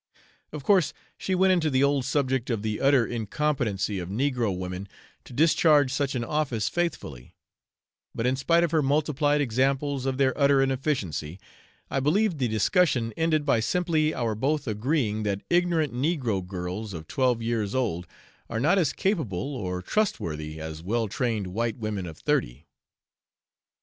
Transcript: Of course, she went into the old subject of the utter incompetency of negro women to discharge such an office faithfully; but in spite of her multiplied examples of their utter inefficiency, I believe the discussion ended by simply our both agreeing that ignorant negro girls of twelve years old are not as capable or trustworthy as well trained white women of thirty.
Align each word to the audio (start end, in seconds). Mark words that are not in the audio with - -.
Of 0.51 0.63
course, 0.63 0.93
she 1.15 1.35
went 1.35 1.53
into 1.53 1.69
the 1.69 1.83
old 1.83 2.05
subject 2.05 2.49
of 2.49 2.63
the 2.63 2.81
utter 2.81 3.05
incompetency 3.05 3.99
of 3.99 4.09
negro 4.09 4.51
women 4.57 4.87
to 5.25 5.31
discharge 5.31 5.91
such 5.93 6.15
an 6.15 6.23
office 6.23 6.69
faithfully; 6.69 7.35
but 8.15 8.25
in 8.25 8.35
spite 8.35 8.63
of 8.63 8.71
her 8.71 8.81
multiplied 8.81 9.41
examples 9.41 10.07
of 10.07 10.17
their 10.17 10.35
utter 10.35 10.59
inefficiency, 10.59 11.39
I 11.91 11.99
believe 11.99 12.39
the 12.39 12.47
discussion 12.47 13.13
ended 13.15 13.45
by 13.45 13.59
simply 13.59 14.11
our 14.11 14.33
both 14.33 14.67
agreeing 14.67 15.21
that 15.21 15.43
ignorant 15.51 15.93
negro 15.93 16.43
girls 16.43 16.95
of 16.95 17.05
twelve 17.07 17.43
years 17.43 17.75
old 17.75 18.07
are 18.49 18.59
not 18.59 18.79
as 18.79 18.93
capable 18.93 19.55
or 19.55 19.83
trustworthy 19.83 20.59
as 20.59 20.81
well 20.81 21.07
trained 21.09 21.45
white 21.45 21.77
women 21.77 22.07
of 22.07 22.17
thirty. 22.17 22.65